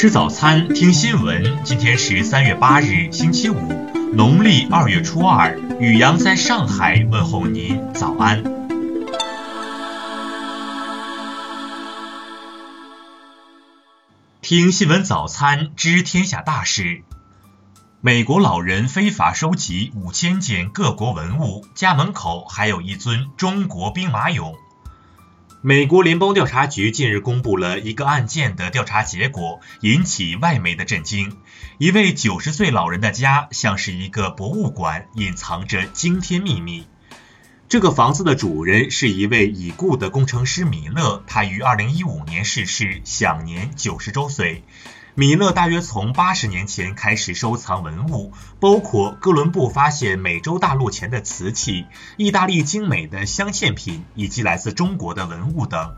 [0.00, 1.64] 吃早餐，听新闻。
[1.64, 3.56] 今天是三月八日，星期五，
[4.14, 5.58] 农历二月初二。
[5.80, 8.44] 雨阳在上海问候您，早安。
[14.40, 17.02] 听新闻早餐，知天下大事。
[18.00, 24.54] 美国老人非法收集五千件各国文物，家门口还有一尊中国兵马俑。
[25.60, 31.36] 美国联邦调查局近日公布了一个案件的调查结果，引起外媒的震惊。
[31.78, 36.86] 一位九十岁老人的家像是一个博物馆，隐藏着惊天秘密。
[37.68, 44.62] 这个房子的主人是一位已故的工程师米勒，他于二零一五年逝世，享年九十周岁。
[45.18, 51.86] 米勒大约从八十年前开始收藏文物，包括哥伦布发现美洲大陆前的瓷器、
[52.16, 55.96] 意大利精美的镶嵌品以及来自中国的文物等。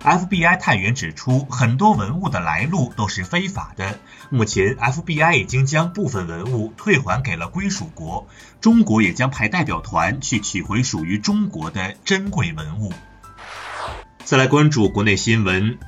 [0.00, 3.98] FBI 探员指出，很多文物的来路都是非法的。
[4.30, 8.26] 目前，FBI 已经将部分文物退还给了归属国，
[8.62, 12.90] 中国也将派代表团去取回属于中国的珍贵文物。
[14.24, 15.78] 再来关注国内新闻。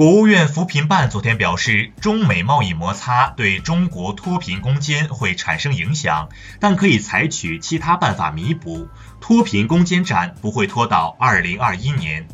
[0.00, 8.88] 国务院扶贫办昨天表示，中美贸易摩擦对中国脱贫攻坚会产生影响，但可以采取其他办法弥补，
[9.20, 12.26] 脱贫攻坚战不会拖到二零二一年。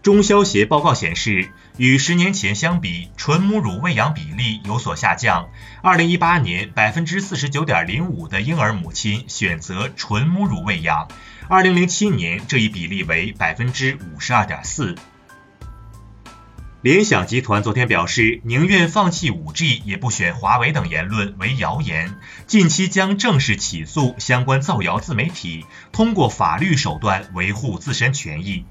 [0.00, 5.48] 中消协报告显示，与十年前相比，纯母乳喂养比例有所下降。
[5.82, 11.08] 二零一八年，百分之四十九点零五的婴儿母亲选择纯母乳喂养，
[11.48, 14.94] 二零零七年这一比例为百分之五十二点四。
[16.82, 22.16] 联想集团昨天表示，宁愿放弃 5G 也不选华为等言论为谣言，
[22.48, 28.64] 近期将正式起诉相关造谣自媒体，通过法律手段维护自身权益。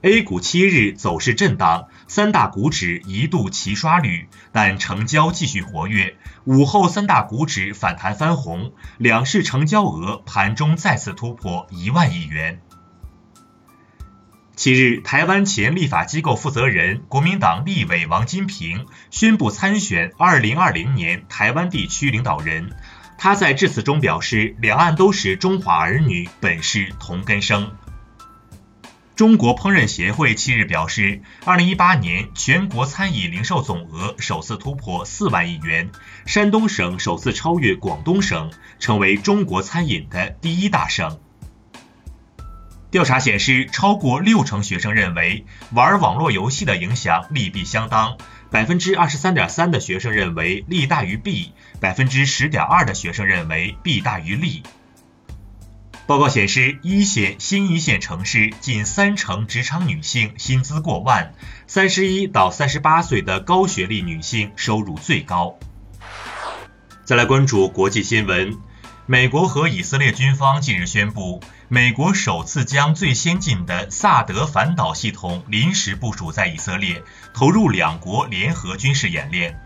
[0.00, 6.16] A 股七日走势震荡，三大股指一度齐刷绿，但成交继续活跃。
[6.46, 12.60] 午后三大股指反弹翻红，两市成交额盘中再次突破一万亿元。
[14.62, 22.70] 七日，台湾前立法机构负责人、国民党立委王金平宣布参选二零二零年台湾地区领导人。
[23.18, 27.72] 他在致辞中表示，两岸都是中华儿女，本是同根生。
[29.16, 35.90] 中国烹饪协会七日表示，二零一八年全国餐饮零售总额首次突破四万亿元，
[36.24, 41.18] 山东省首次超越广东省，成为中国餐饮的第一大省。
[42.92, 48.18] 调查显示，超过六成学生认为玩网络游戏的影响利弊相当，
[48.50, 54.62] 百分之二十三点三的学生认为利大于弊，百分之十点二的学生认为弊大于利。
[56.06, 61.32] 报告显示，一线、新一线城市近三成职场女性薪资过万，
[61.66, 65.58] 三十一到三十八岁的高学历女性收入最高。
[67.04, 68.58] 再来关注国际新闻。
[69.04, 71.42] 美国和以色列军方近日宣布，
[71.74, 77.02] 美国首次将最先进的萨德反导系统临时部署在以色列，
[77.32, 79.58] 投入两国联合军事演练。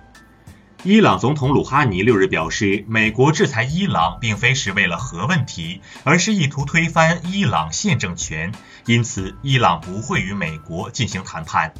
[0.84, 8.52] 伊朗总统鲁哈尼六日表示，美国制裁伊朗并非是为了核问题，而是意图推翻伊朗现政权，
[8.84, 11.74] 因此伊朗不会与美国进行谈判。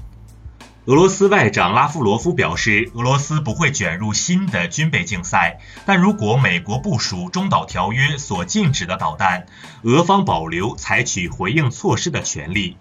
[0.86, 9.46] 俄罗斯外长拉夫罗夫表示，俄罗斯不会卷入新的军备竞赛，但如果美国部署中导条约所禁止的导弹，
[9.82, 12.76] 俄方保留采取回应措施的权利。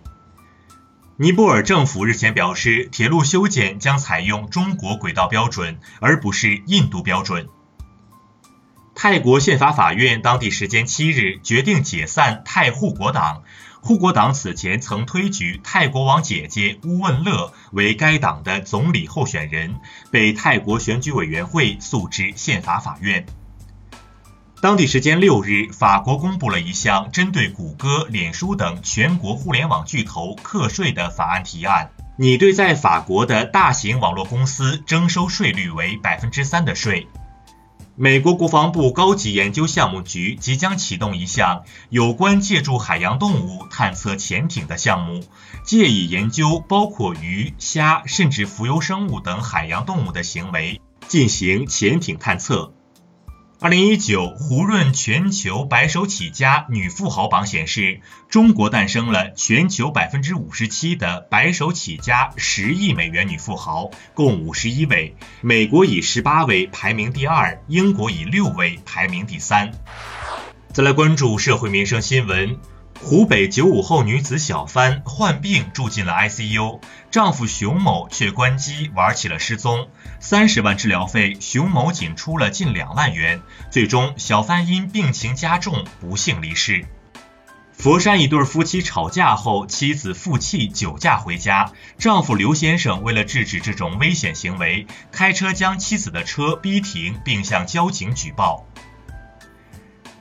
[1.17, 7.47] 尼泊尔政府日前表示，铁路修建将采用中国轨道标准，而不是印度标准。
[8.93, 13.41] 泰国宪法法院当地时间七日决定解散泰护国党。
[13.85, 19.75] 护国党此前曾推举泰国王姐姐乌汶乐为该党的总理候选人，
[20.09, 23.28] 被泰国选举委员会诉至宪法法院。
[24.59, 37.08] 当地时间六日，法国公布了一项针对谷歌、脸书等全国互联网巨头课税的法案提案，拟对在法国的大型网络公司征收税率为百分之三的税。
[37.97, 45.23] 美国国防部高级研究项目局即将启动一项有关借助海洋动物探测潜艇的项目，
[45.63, 52.73] 借以研究包括鱼、虾甚至浮游生物等海洋动物的行为，进行潜艇探测。
[53.66, 65.16] 二零一九胡润全球白手起家女富豪榜显示，中国诞生了全球百分之五十七的白手起家十亿美元女富豪，共五十一位。
[65.41, 69.72] 美国以十八位排名第二，英国以六位排名第三。
[70.72, 72.59] 再来关注社会民生新闻。
[73.01, 76.79] 湖北九五后女子小帆患病住进了 ICU，
[77.11, 79.89] 丈夫熊某却关机玩起了失踪。
[80.19, 83.41] 三十万治疗费，熊某仅出了近两万元。
[83.69, 86.85] 最终，小帆因病情加重不幸离世。
[87.73, 98.65] 佛山一对夫妻吵架后，妻子负气酒驾回家，丈夫刘先生为了制止这种危险行为，开车将妻子的车逼停，并向交警举报。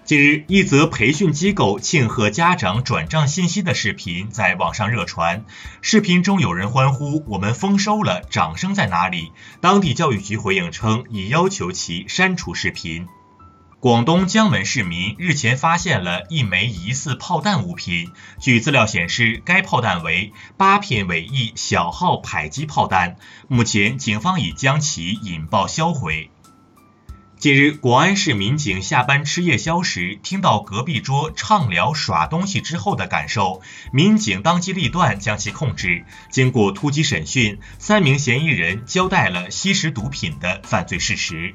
[0.05, 5.47] 近日，一则培训机构庆贺家长转账信息的视频在网上热传。
[5.81, 9.33] 视频中有人欢呼：“我们丰收了！”掌声在哪里？
[9.63, 13.07] 当地教育局回应称，已要求其删除视频。
[13.81, 23.17] 广东江门市民日前发现了一枚疑似炮弹物品，据资料显示，该炮弹为八片尾翼小号迫击炮弹。
[23.49, 26.31] 目前，警方已将其引爆销毁。
[27.45, 33.61] 近日，广安市民警下班吃夜宵时，听到隔壁桌畅聊耍东西之后的感受，
[33.93, 36.07] 民警当机立断将其控制。
[36.31, 41.55] 经过突击审讯，三名嫌疑人交代了吸食毒品的犯罪事实。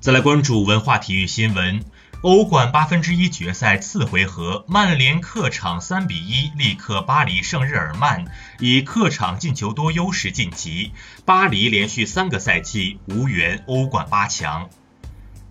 [0.00, 1.84] 再来关注文化体育新闻。
[2.22, 8.26] 欧冠八分之一决赛次回合，曼联客场三比一力克巴黎圣日耳曼，
[8.60, 10.92] 以客场进球多优势晋级。
[11.24, 14.70] 巴黎连续三个赛季无缘欧冠八强。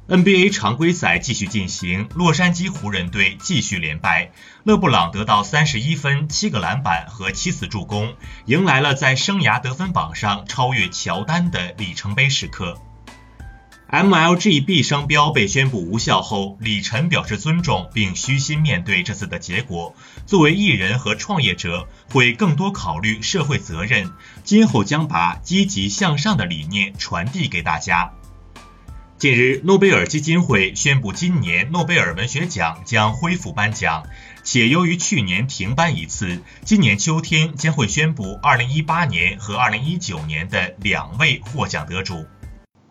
[0.07, 4.31] NBA 常规赛继续进行，洛杉矶湖人队继续连败，
[4.63, 8.15] 勒布朗得到三十一分、七个篮板和七次助攻，
[8.45, 12.81] 迎来了在生涯得分榜上超越乔丹的里程碑时刻。
[13.91, 19.93] MLGB 商标被宣布无效后，李晨表示尊重并虚心面对这次的结果。
[20.25, 24.13] 作为艺人和创业者，会更多考虑社会责任，
[24.45, 28.13] 今后将把积极向上的理念传递给大家。
[29.17, 34.03] 近日，诺贝尔基金会宣布，今年诺贝尔文学奖将恢复颁奖，
[34.41, 42.25] 且由于去年停颁一次，今年秋天将会宣布2018年和2019年的两位获奖得主。